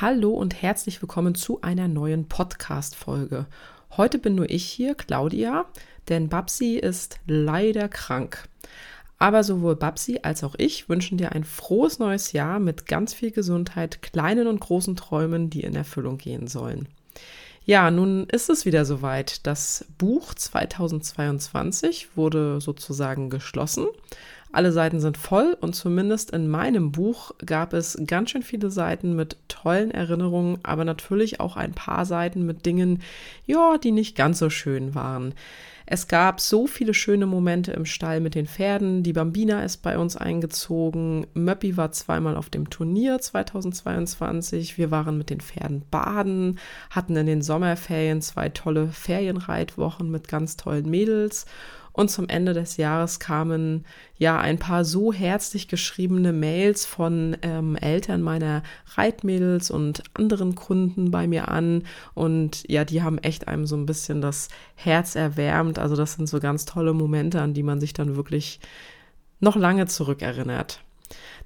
[0.00, 3.46] Hallo und herzlich willkommen zu einer neuen Podcast-Folge.
[3.96, 5.66] Heute bin nur ich hier, Claudia,
[6.08, 8.48] denn Babsi ist leider krank.
[9.20, 13.30] Aber sowohl Babsi als auch ich wünschen dir ein frohes neues Jahr mit ganz viel
[13.30, 16.88] Gesundheit, kleinen und großen Träumen, die in Erfüllung gehen sollen.
[17.66, 19.46] Ja, nun ist es wieder soweit.
[19.46, 23.86] Das Buch 2022 wurde sozusagen geschlossen.
[24.52, 29.16] Alle Seiten sind voll und zumindest in meinem Buch gab es ganz schön viele Seiten
[29.16, 33.02] mit tollen Erinnerungen, aber natürlich auch ein paar Seiten mit Dingen,
[33.46, 35.34] ja, die nicht ganz so schön waren.
[35.86, 39.02] Es gab so viele schöne Momente im Stall mit den Pferden.
[39.02, 41.26] Die Bambina ist bei uns eingezogen.
[41.34, 44.78] Möppi war zweimal auf dem Turnier 2022.
[44.78, 50.56] Wir waren mit den Pferden baden, hatten in den Sommerferien zwei tolle Ferienreitwochen mit ganz
[50.56, 51.44] tollen Mädels.
[51.94, 53.86] Und zum Ende des Jahres kamen
[54.18, 58.64] ja ein paar so herzlich geschriebene Mails von ähm, Eltern meiner
[58.96, 61.84] Reitmädels und anderen Kunden bei mir an.
[62.12, 65.78] Und ja, die haben echt einem so ein bisschen das Herz erwärmt.
[65.78, 68.58] Also das sind so ganz tolle Momente, an die man sich dann wirklich
[69.38, 70.83] noch lange zurückerinnert.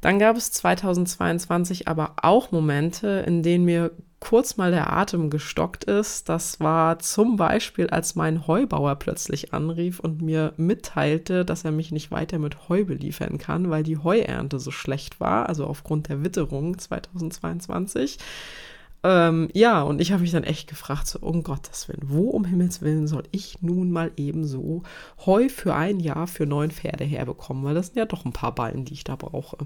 [0.00, 5.84] Dann gab es 2022 aber auch Momente, in denen mir kurz mal der Atem gestockt
[5.84, 6.28] ist.
[6.28, 11.92] Das war zum Beispiel, als mein Heubauer plötzlich anrief und mir mitteilte, dass er mich
[11.92, 16.24] nicht weiter mit Heu beliefern kann, weil die Heuernte so schlecht war, also aufgrund der
[16.24, 18.18] Witterung 2022.
[19.04, 22.44] Ähm, ja, und ich habe mich dann echt gefragt, so, um Gottes Willen, wo um
[22.44, 24.82] Himmels Willen soll ich nun mal eben so
[25.24, 27.64] Heu für ein Jahr für neun Pferde herbekommen?
[27.64, 29.58] Weil das sind ja doch ein paar Ballen, die ich da brauche.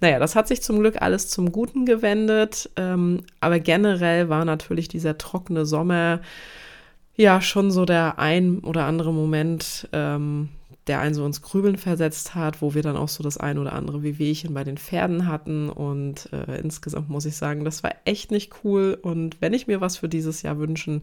[0.00, 2.70] Naja, das hat sich zum Glück alles zum Guten gewendet.
[2.76, 6.20] Ähm, aber generell war natürlich dieser trockene Sommer
[7.14, 10.48] ja schon so der ein oder andere Moment, ähm,
[10.86, 13.72] der einen so ins Grübeln versetzt hat, wo wir dann auch so das ein oder
[13.72, 15.68] andere Wehwehchen bei den Pferden hatten.
[15.68, 18.98] Und äh, insgesamt muss ich sagen, das war echt nicht cool.
[19.00, 21.02] Und wenn ich mir was für dieses Jahr wünschen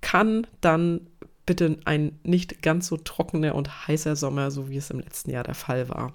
[0.00, 1.00] kann, dann
[1.46, 5.44] bitte ein nicht ganz so trockener und heißer Sommer, so wie es im letzten Jahr
[5.44, 6.14] der Fall war.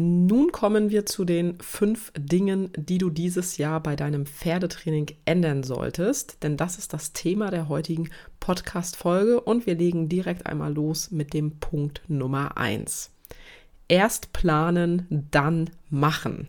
[0.00, 5.64] Nun kommen wir zu den fünf Dingen, die du dieses Jahr bei deinem Pferdetraining ändern
[5.64, 11.10] solltest, denn das ist das Thema der heutigen Podcast-Folge und wir legen direkt einmal los
[11.10, 13.10] mit dem Punkt Nummer eins.
[13.88, 16.48] Erst planen, dann machen.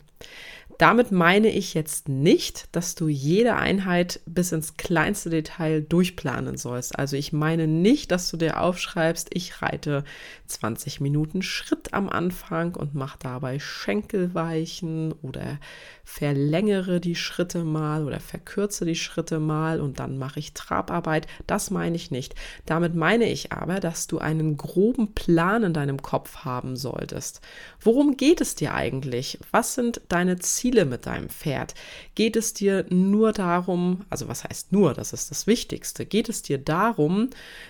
[0.80, 6.98] Damit meine ich jetzt nicht, dass du jede Einheit bis ins kleinste Detail durchplanen sollst.
[6.98, 10.06] Also ich meine nicht, dass du dir aufschreibst, ich reite
[10.48, 15.60] 20 Minuten Schritt am Anfang und mache dabei Schenkelweichen oder
[16.06, 21.28] verlängere die Schritte mal oder verkürze die Schritte mal und dann mache ich Trabarbeit.
[21.46, 22.36] Das meine ich nicht.
[22.66, 27.42] Damit meine ich aber, dass du einen groben Plan in deinem Kopf haben solltest.
[27.82, 29.40] Worum geht es dir eigentlich?
[29.52, 30.69] Was sind deine Ziele?
[30.70, 31.74] Ziele mit deinem Pferd?
[32.16, 36.44] Geht es dir nur darum, also was heißt nur, das ist das Wichtigste, geht es
[36.44, 37.30] dir darum,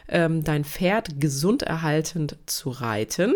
[0.09, 3.35] ähm, dein Pferd gesund erhaltend zu reiten?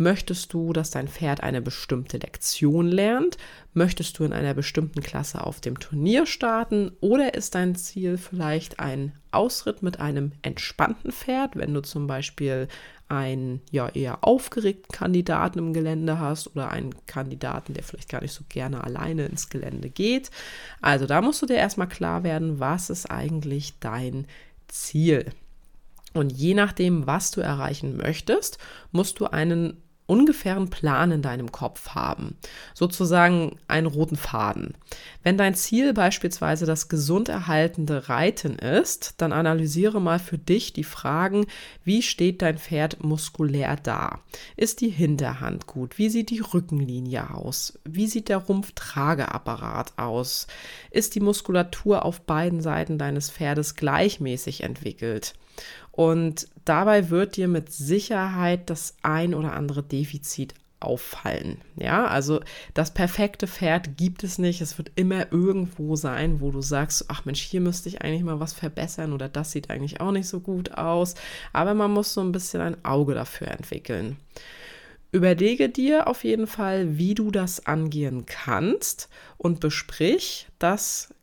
[0.00, 3.36] Möchtest du, dass dein Pferd eine bestimmte Lektion lernt?
[3.74, 6.92] Möchtest du in einer bestimmten Klasse auf dem Turnier starten?
[7.00, 12.68] Oder ist dein Ziel vielleicht ein Ausritt mit einem entspannten Pferd, wenn du zum Beispiel
[13.08, 18.34] einen ja eher aufgeregten Kandidaten im Gelände hast oder einen Kandidaten, der vielleicht gar nicht
[18.34, 20.30] so gerne alleine ins Gelände geht.
[20.80, 24.28] Also da musst du dir erstmal klar werden, was ist eigentlich dein
[24.68, 25.26] Ziel.
[26.14, 28.58] Und je nachdem, was du erreichen möchtest,
[28.92, 32.36] musst du einen ungefähren Plan in deinem Kopf haben,
[32.74, 34.74] sozusagen einen roten Faden.
[35.28, 40.84] Wenn dein Ziel beispielsweise das gesund erhaltende Reiten ist, dann analysiere mal für dich die
[40.84, 41.44] Fragen,
[41.84, 44.20] wie steht dein Pferd muskulär da?
[44.56, 45.98] Ist die Hinterhand gut?
[45.98, 47.78] Wie sieht die Rückenlinie aus?
[47.84, 50.46] Wie sieht der Rumpftrageapparat aus?
[50.90, 55.34] Ist die Muskulatur auf beiden Seiten deines Pferdes gleichmäßig entwickelt?
[55.92, 61.60] Und dabei wird dir mit Sicherheit das ein oder andere Defizit auffallen.
[61.76, 62.40] Ja, also
[62.74, 64.60] das perfekte Pferd gibt es nicht.
[64.60, 68.40] Es wird immer irgendwo sein, wo du sagst, ach Mensch, hier müsste ich eigentlich mal
[68.40, 71.14] was verbessern oder das sieht eigentlich auch nicht so gut aus.
[71.52, 74.16] Aber man muss so ein bisschen ein Auge dafür entwickeln.
[75.10, 79.08] Überlege dir auf jeden Fall, wie du das angehen kannst
[79.38, 81.14] und besprich das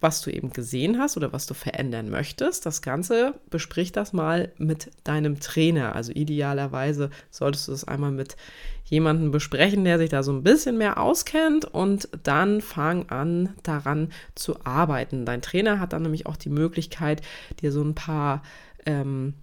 [0.00, 2.64] was du eben gesehen hast oder was du verändern möchtest.
[2.64, 5.94] Das Ganze besprich das mal mit deinem Trainer.
[5.94, 8.36] Also idealerweise solltest du es einmal mit
[8.84, 14.08] jemandem besprechen, der sich da so ein bisschen mehr auskennt und dann fang an, daran
[14.34, 15.26] zu arbeiten.
[15.26, 17.22] Dein Trainer hat dann nämlich auch die Möglichkeit,
[17.60, 18.42] dir so ein paar
[18.86, 19.34] ähm,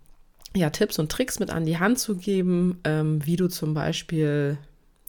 [0.55, 4.57] ja, Tipps und Tricks mit an die Hand zu geben, ähm, wie du zum Beispiel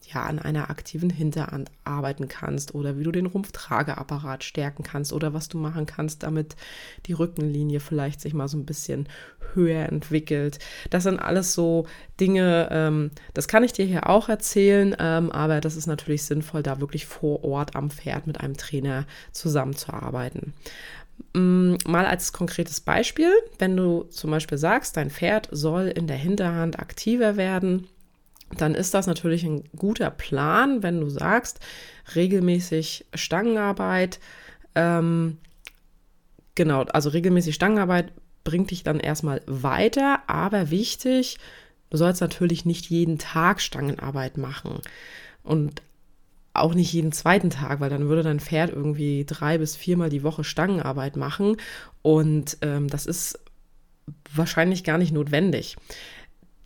[0.06, 5.34] ja, an einer aktiven Hinterhand arbeiten kannst oder wie du den Rumpftrageapparat stärken kannst oder
[5.34, 6.56] was du machen kannst, damit
[7.06, 9.08] die Rückenlinie vielleicht sich mal so ein bisschen
[9.54, 10.58] höher entwickelt.
[10.90, 11.86] Das sind alles so
[12.20, 16.62] Dinge, ähm, das kann ich dir hier auch erzählen, ähm, aber das ist natürlich sinnvoll,
[16.62, 20.54] da wirklich vor Ort am Pferd mit einem Trainer zusammenzuarbeiten.
[21.34, 26.16] Mm, mal als konkretes Beispiel, wenn du zum Beispiel sagst, dein Pferd soll in der
[26.16, 27.88] Hinterhand aktiver werden,
[28.56, 31.60] dann ist das natürlich ein guter Plan, wenn du sagst,
[32.14, 34.20] regelmäßig Stangenarbeit.
[34.74, 35.38] Ähm,
[36.54, 38.12] genau, also regelmäßig Stangenarbeit
[38.44, 41.38] bringt dich dann erstmal weiter, aber wichtig,
[41.90, 44.80] du sollst natürlich nicht jeden Tag Stangenarbeit machen
[45.42, 45.82] und
[46.54, 50.22] auch nicht jeden zweiten Tag, weil dann würde dein Pferd irgendwie drei bis viermal die
[50.22, 51.56] Woche Stangenarbeit machen
[52.02, 53.38] und ähm, das ist
[54.34, 55.76] wahrscheinlich gar nicht notwendig.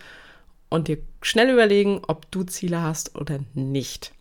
[0.70, 4.12] und dir schnell überlegen, ob du Ziele hast oder nicht.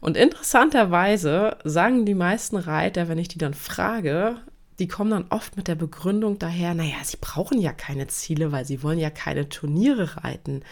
[0.00, 4.36] Und interessanterweise sagen die meisten Reiter, wenn ich die dann frage,
[4.78, 8.64] die kommen dann oft mit der Begründung daher, naja, sie brauchen ja keine Ziele, weil
[8.64, 10.62] sie wollen ja keine Turniere reiten.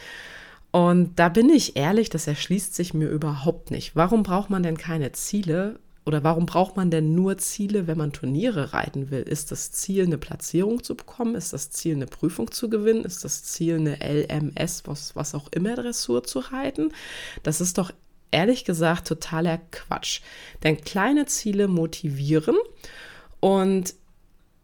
[0.71, 3.95] Und da bin ich ehrlich, das erschließt sich mir überhaupt nicht.
[3.95, 5.79] Warum braucht man denn keine Ziele?
[6.07, 9.23] Oder warum braucht man denn nur Ziele, wenn man Turniere reiten will?
[9.23, 11.35] Ist das Ziel, eine Platzierung zu bekommen?
[11.35, 13.05] Ist das Ziel, eine Prüfung zu gewinnen?
[13.05, 16.93] Ist das Ziel, eine LMS, was, was auch immer Dressur zu reiten?
[17.43, 17.91] Das ist doch
[18.33, 20.21] ehrlich gesagt totaler Quatsch.
[20.63, 22.57] Denn kleine Ziele motivieren
[23.45, 23.95] und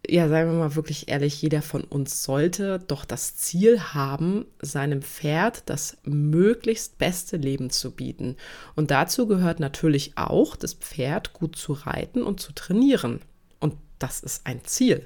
[0.08, 5.02] ja, seien wir mal wirklich ehrlich, jeder von uns sollte doch das Ziel haben, seinem
[5.02, 8.36] Pferd das möglichst beste Leben zu bieten.
[8.76, 13.20] Und dazu gehört natürlich auch, das Pferd gut zu reiten und zu trainieren.
[13.58, 15.04] Und das ist ein Ziel.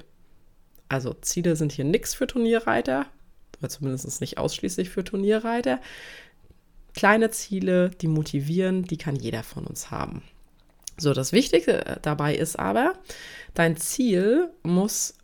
[0.88, 3.06] Also Ziele sind hier nichts für Turnierreiter,
[3.58, 5.80] oder zumindest nicht ausschließlich für Turnierreiter.
[6.94, 10.22] Kleine Ziele, die motivieren, die kann jeder von uns haben.
[10.96, 12.94] So, das Wichtige dabei ist aber,
[13.54, 15.14] dein Ziel muss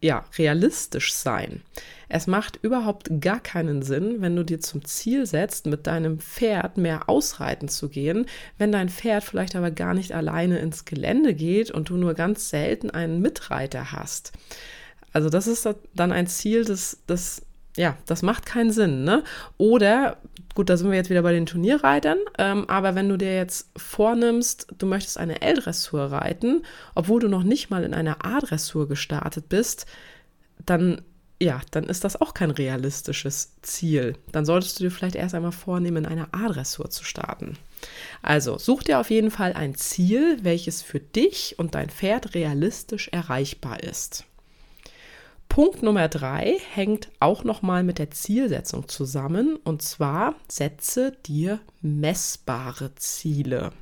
[0.00, 1.62] ja realistisch sein.
[2.08, 6.76] Es macht überhaupt gar keinen Sinn, wenn du dir zum Ziel setzt, mit deinem Pferd
[6.76, 8.26] mehr ausreiten zu gehen,
[8.58, 12.50] wenn dein Pferd vielleicht aber gar nicht alleine ins Gelände geht und du nur ganz
[12.50, 14.32] selten einen Mitreiter hast.
[15.12, 17.42] Also das ist dann ein Ziel, das, das
[17.76, 19.22] ja, das macht keinen Sinn, ne?
[19.56, 20.16] Oder,
[20.54, 23.70] gut, da sind wir jetzt wieder bei den Turnierreitern, ähm, aber wenn du dir jetzt
[23.76, 26.64] vornimmst, du möchtest eine L-Dressur reiten,
[26.94, 29.86] obwohl du noch nicht mal in einer A-Dressur gestartet bist,
[30.66, 31.02] dann,
[31.40, 34.16] ja, dann ist das auch kein realistisches Ziel.
[34.32, 37.56] Dann solltest du dir vielleicht erst einmal vornehmen, in einer A-Dressur zu starten.
[38.22, 43.08] Also, such dir auf jeden Fall ein Ziel, welches für dich und dein Pferd realistisch
[43.08, 44.26] erreichbar ist.
[45.50, 52.94] Punkt Nummer drei hängt auch nochmal mit der Zielsetzung zusammen und zwar setze dir messbare
[52.94, 53.72] Ziele.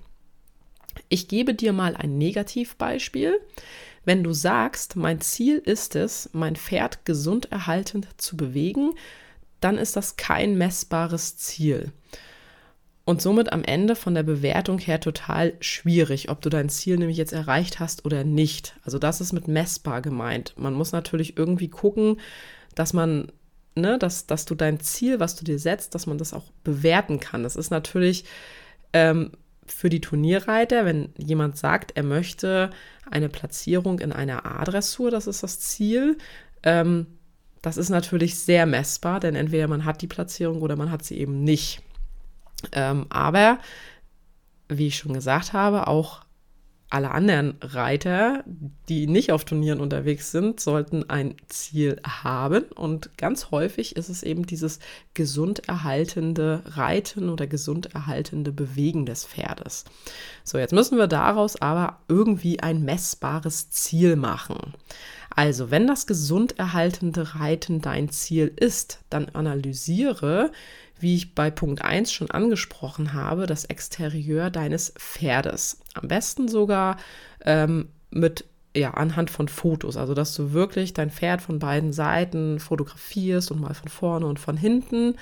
[1.10, 3.38] Ich gebe dir mal ein Negativbeispiel.
[4.06, 8.94] Wenn du sagst, mein Ziel ist es, mein Pferd gesund erhaltend zu bewegen,
[9.60, 11.92] dann ist das kein messbares Ziel
[13.08, 17.16] und somit am Ende von der Bewertung her total schwierig, ob du dein Ziel nämlich
[17.16, 18.76] jetzt erreicht hast oder nicht.
[18.82, 20.52] Also das ist mit messbar gemeint.
[20.58, 22.20] Man muss natürlich irgendwie gucken,
[22.74, 23.32] dass man,
[23.74, 27.18] ne, dass, dass du dein Ziel, was du dir setzt, dass man das auch bewerten
[27.18, 27.44] kann.
[27.44, 28.26] Das ist natürlich
[28.92, 29.30] ähm,
[29.64, 32.68] für die Turnierreiter, wenn jemand sagt, er möchte
[33.10, 36.18] eine Platzierung in einer A-Dressur, das ist das Ziel.
[36.62, 37.06] Ähm,
[37.62, 41.16] das ist natürlich sehr messbar, denn entweder man hat die Platzierung oder man hat sie
[41.16, 41.80] eben nicht.
[42.72, 43.58] Ähm, aber,
[44.68, 46.22] wie ich schon gesagt habe, auch
[46.90, 48.44] alle anderen Reiter,
[48.88, 52.64] die nicht auf Turnieren unterwegs sind, sollten ein Ziel haben.
[52.74, 54.78] Und ganz häufig ist es eben dieses
[55.12, 59.84] gesund erhaltende Reiten oder gesund erhaltende Bewegen des Pferdes.
[60.44, 64.72] So, jetzt müssen wir daraus aber irgendwie ein messbares Ziel machen.
[65.28, 70.52] Also, wenn das gesund erhaltende Reiten dein Ziel ist, dann analysiere,
[71.00, 75.80] wie ich bei Punkt 1 schon angesprochen habe, das Exterieur deines Pferdes.
[75.94, 76.96] Am besten sogar
[77.44, 78.44] ähm, mit
[78.76, 83.60] ja, anhand von Fotos, also dass du wirklich dein Pferd von beiden Seiten fotografierst und
[83.60, 85.16] mal von vorne und von hinten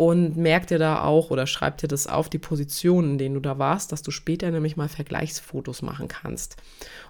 [0.00, 3.40] und merk dir da auch oder schreib dir das auf die Positionen, in denen du
[3.40, 6.56] da warst, dass du später nämlich mal Vergleichsfotos machen kannst.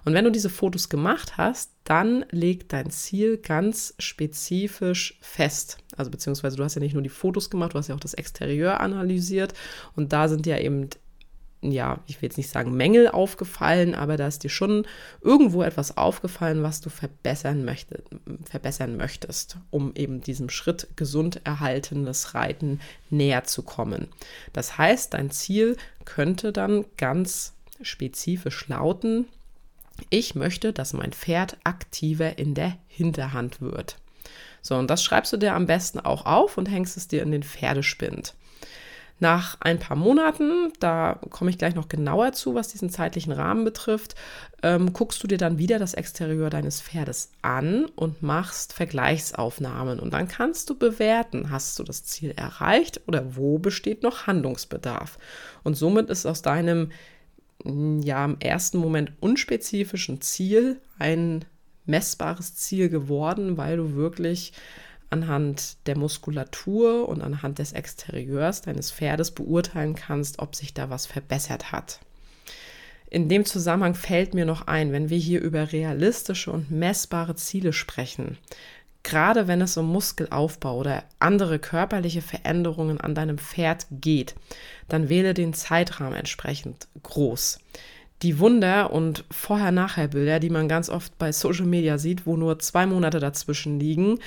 [0.03, 5.77] Und wenn du diese Fotos gemacht hast, dann leg dein Ziel ganz spezifisch fest.
[5.95, 8.13] Also beziehungsweise du hast ja nicht nur die Fotos gemacht, du hast ja auch das
[8.13, 9.53] Exterieur analysiert
[9.95, 10.89] und da sind ja eben
[11.61, 14.85] ja, ich will jetzt nicht sagen Mängel aufgefallen, aber da ist dir schon
[15.21, 18.03] irgendwo etwas aufgefallen, was du verbessern, möchte,
[18.43, 24.07] verbessern möchtest, um eben diesem Schritt gesund erhaltenes Reiten näher zu kommen.
[24.53, 29.27] Das heißt, dein Ziel könnte dann ganz spezifisch lauten,
[30.09, 33.97] ich möchte, dass mein Pferd aktiver in der Hinterhand wird.
[34.63, 37.31] So, und das schreibst du dir am besten auch auf und hängst es dir in
[37.31, 38.33] den Pferdespind.
[39.21, 43.63] Nach ein paar Monaten, da komme ich gleich noch genauer zu, was diesen zeitlichen Rahmen
[43.63, 44.15] betrifft,
[44.63, 49.99] ähm, guckst du dir dann wieder das Exterieur deines Pferdes an und machst Vergleichsaufnahmen.
[49.99, 55.19] Und dann kannst du bewerten, hast du das Ziel erreicht oder wo besteht noch Handlungsbedarf.
[55.63, 56.91] Und somit ist aus deinem
[57.63, 61.45] ja im ersten Moment unspezifischen Ziel ein
[61.85, 64.53] messbares Ziel geworden, weil du wirklich
[65.11, 71.05] anhand der Muskulatur und anhand des Exterieurs deines Pferdes beurteilen kannst, ob sich da was
[71.05, 71.99] verbessert hat.
[73.09, 77.73] In dem Zusammenhang fällt mir noch ein, wenn wir hier über realistische und messbare Ziele
[77.73, 78.37] sprechen,
[79.03, 84.35] gerade wenn es um Muskelaufbau oder andere körperliche Veränderungen an deinem Pferd geht,
[84.87, 87.59] dann wähle den Zeitrahmen entsprechend groß.
[88.21, 92.85] Die Wunder- und Vorher-Nachher-Bilder, die man ganz oft bei Social Media sieht, wo nur zwei
[92.85, 94.19] Monate dazwischen liegen,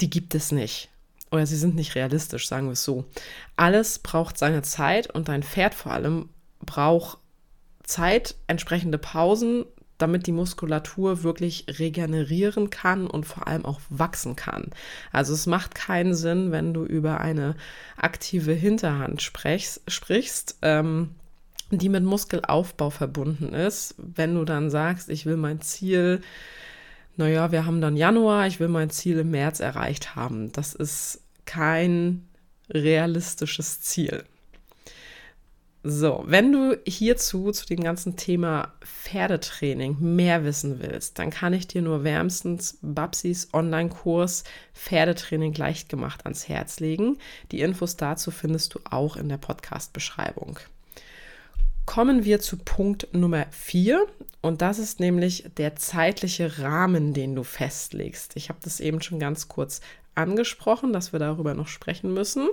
[0.00, 0.88] die gibt es nicht.
[1.30, 3.04] Oder sie sind nicht realistisch, sagen wir es so.
[3.56, 7.18] Alles braucht seine Zeit und dein Pferd vor allem braucht
[7.84, 9.64] Zeit, entsprechende Pausen,
[9.98, 14.70] damit die Muskulatur wirklich regenerieren kann und vor allem auch wachsen kann.
[15.12, 17.56] Also es macht keinen Sinn, wenn du über eine
[17.96, 21.16] aktive Hinterhand sprechst, sprichst, ähm,
[21.70, 26.22] die mit Muskelaufbau verbunden ist, wenn du dann sagst, ich will mein Ziel
[27.18, 30.52] naja, wir haben dann Januar, ich will mein Ziel im März erreicht haben.
[30.52, 32.28] Das ist kein
[32.70, 34.24] realistisches Ziel.
[35.82, 41.66] So, wenn du hierzu zu dem ganzen Thema Pferdetraining mehr wissen willst, dann kann ich
[41.66, 44.44] dir nur wärmstens Babsis Online-Kurs
[44.74, 47.18] Pferdetraining leicht gemacht ans Herz legen.
[47.50, 50.60] Die Infos dazu findest du auch in der Podcast-Beschreibung.
[51.86, 54.06] kommen wir zu Punkt Nummer 4
[54.40, 58.36] und das ist nämlich der zeitliche Rahmen, den du festlegst.
[58.36, 59.80] Ich habe das eben schon ganz kurz
[60.14, 62.48] angesprochen, dass wir darüber noch sprechen müssen.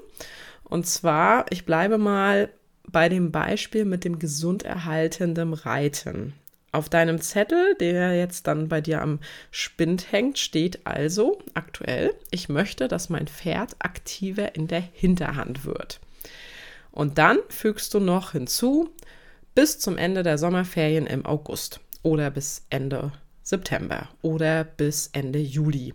[0.63, 2.49] Und zwar, ich bleibe mal
[2.87, 6.33] bei dem Beispiel mit dem gesunderhaltenden Reiten.
[6.71, 12.49] Auf deinem Zettel, der jetzt dann bei dir am Spind hängt, steht also aktuell, ich
[12.49, 16.01] möchte, dass mein Pferd aktiver in der Hinterhand wird.
[16.91, 18.89] Und dann fügst du noch hinzu,
[19.55, 25.93] bis zum Ende der Sommerferien im August oder bis Ende September oder bis Ende Juli.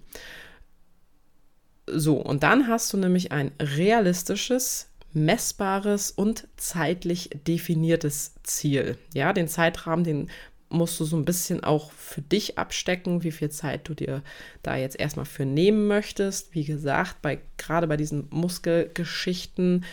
[1.87, 8.97] So, und dann hast du nämlich ein realistisches, messbares und zeitlich definiertes Ziel.
[9.13, 10.31] Ja, den Zeitrahmen, den
[10.69, 14.23] musst du so ein bisschen auch für dich abstecken, wie viel Zeit du dir
[14.63, 16.55] da jetzt erstmal für nehmen möchtest.
[16.55, 19.85] Wie gesagt, bei, gerade bei diesen Muskelgeschichten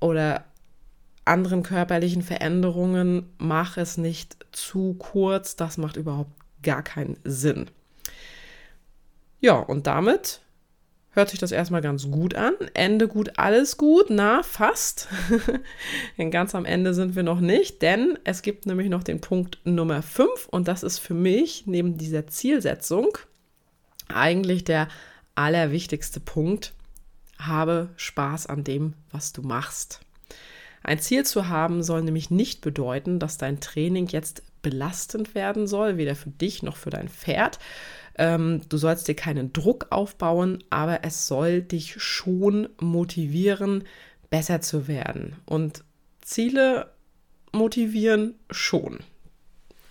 [0.00, 0.44] oder
[1.28, 5.56] anderen körperlichen Veränderungen, mach es nicht zu kurz.
[5.56, 6.32] Das macht überhaupt
[6.62, 7.70] gar keinen Sinn.
[9.40, 10.40] Ja, und damit
[11.10, 12.54] hört sich das erstmal ganz gut an.
[12.74, 14.06] Ende gut, alles gut.
[14.08, 15.08] Na, fast.
[16.18, 19.58] denn ganz am Ende sind wir noch nicht, denn es gibt nämlich noch den Punkt
[19.64, 23.18] Nummer 5 und das ist für mich neben dieser Zielsetzung
[24.08, 24.88] eigentlich der
[25.34, 26.72] allerwichtigste Punkt.
[27.38, 30.00] Habe Spaß an dem, was du machst.
[30.82, 35.96] Ein Ziel zu haben soll nämlich nicht bedeuten, dass dein Training jetzt belastend werden soll,
[35.96, 37.58] weder für dich noch für dein Pferd,
[38.18, 43.84] ähm, du sollst dir keinen Druck aufbauen, aber es soll dich schon motivieren,
[44.28, 45.36] besser zu werden.
[45.46, 45.84] Und
[46.20, 46.90] Ziele
[47.52, 48.98] motivieren schon.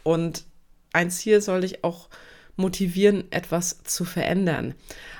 [0.03, 0.43] Und
[0.93, 2.17] ein Ziel soll dich auch motivieren,
[3.31, 4.73] etwas zu verändern.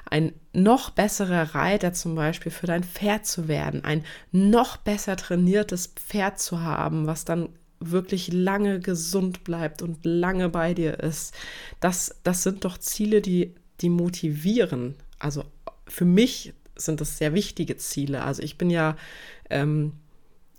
[0.10, 5.88] Ein noch besserer Reiter zum Beispiel für dein Pferd zu werden, ein noch besser trainiertes
[5.88, 11.34] Pferd zu haben, was dann wirklich lange gesund bleibt und lange bei dir ist.
[11.80, 14.96] Das, das sind doch Ziele, die, die motivieren.
[15.20, 15.44] Also
[15.88, 18.24] für mich sind das sehr wichtige Ziele.
[18.24, 18.98] Also ich bin ja,
[19.50, 19.94] ähm,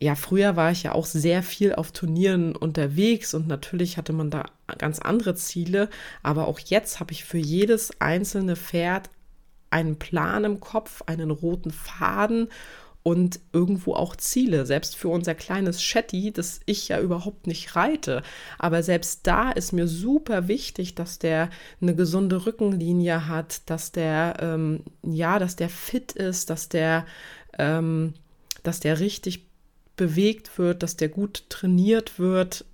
[0.00, 4.30] ja, früher war ich ja auch sehr viel auf Turnieren unterwegs und natürlich hatte man
[4.30, 4.44] da
[4.78, 5.88] ganz andere Ziele.
[6.22, 9.10] Aber auch jetzt habe ich für jedes einzelne Pferd
[9.70, 12.48] einen Plan im Kopf, einen roten Faden
[13.02, 14.66] und irgendwo auch Ziele.
[14.66, 18.22] Selbst für unser kleines Shetty, das ich ja überhaupt nicht reite.
[18.58, 24.36] Aber selbst da ist mir super wichtig, dass der eine gesunde Rückenlinie hat, dass der,
[24.40, 27.04] ähm, ja, dass der fit ist, dass der,
[27.58, 28.14] ähm,
[28.62, 29.47] dass der richtig
[29.98, 32.64] bewegt wird, dass der gut trainiert wird.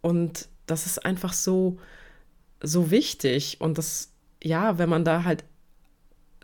[0.00, 1.78] Und das ist einfach so,
[2.62, 3.60] so wichtig.
[3.60, 5.42] Und das, ja, wenn man da halt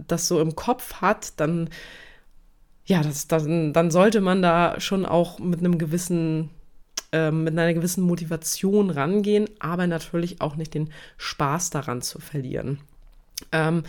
[0.09, 1.71] das so im Kopf hat, dann
[2.85, 6.51] ja, das, dann, dann sollte man da schon auch mit einem gewissen,
[7.12, 12.81] äh, mit einer gewissen Motivation rangehen, aber natürlich auch nicht den Spaß daran zu verlieren.
[13.53, 13.85] Ähm,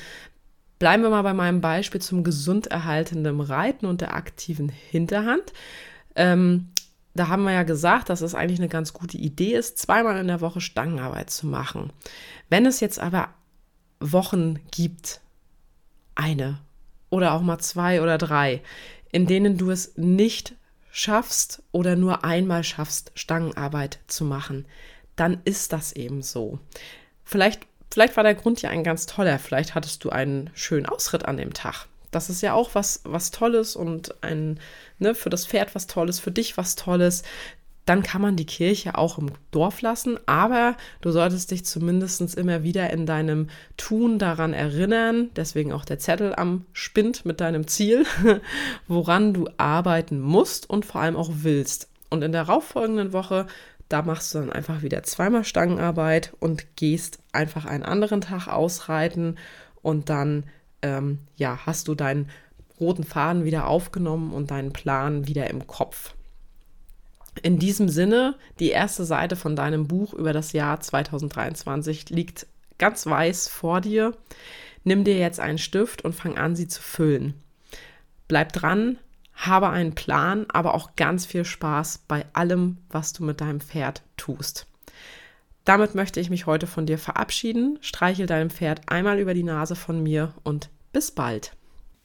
[0.80, 5.54] bleiben wir mal bei meinem Beispiel zum gesund erhaltenden Reiten und der aktiven Hinterhand.
[6.16, 6.70] Ähm,
[7.16, 10.28] da haben wir ja gesagt, dass es eigentlich eine ganz gute Idee ist, zweimal in
[10.28, 11.94] der Woche Stangenarbeit zu machen.
[12.50, 13.30] Wenn es jetzt aber
[14.00, 15.22] Wochen gibt,
[16.16, 16.60] eine
[17.10, 18.62] oder auch mal zwei oder drei,
[19.12, 20.56] in denen du es nicht
[20.92, 24.66] schaffst oder nur einmal schaffst, Stangenarbeit zu machen,
[25.16, 26.60] dann ist das eben so.
[27.24, 29.38] Vielleicht, vielleicht war der Grund ja ein ganz toller.
[29.40, 31.88] Vielleicht hattest du einen schönen Ausritt an dem Tag.
[32.16, 34.60] Das ist ja auch was, was Tolles und ein,
[35.00, 37.24] ne, für das Pferd was Tolles, für dich was Tolles
[37.86, 42.64] dann kann man die Kirche auch im Dorf lassen, aber du solltest dich zumindest immer
[42.64, 48.06] wieder in deinem Tun daran erinnern, deswegen auch der Zettel am Spind mit deinem Ziel,
[48.88, 51.90] woran du arbeiten musst und vor allem auch willst.
[52.10, 53.48] Und in der darauffolgenden Woche,
[53.90, 59.38] da machst du dann einfach wieder zweimal Stangenarbeit und gehst einfach einen anderen Tag ausreiten
[59.82, 60.46] und dann,
[60.84, 62.30] ähm, ja, hast du deinen
[62.80, 66.14] roten Faden wieder aufgenommen und deinen Plan wieder im Kopf.
[67.42, 72.46] In diesem Sinne, die erste Seite von deinem Buch über das Jahr 2023 liegt
[72.78, 74.16] ganz weiß vor dir.
[74.84, 77.34] Nimm dir jetzt einen Stift und fang an, sie zu füllen.
[78.28, 78.98] Bleib dran,
[79.34, 84.04] habe einen Plan, aber auch ganz viel Spaß bei allem, was du mit deinem Pferd
[84.18, 84.68] tust.
[85.66, 87.78] Damit möchte ich mich heute von dir verabschieden.
[87.82, 91.56] Streichel deinem Pferd einmal über die Nase von mir und bis bald.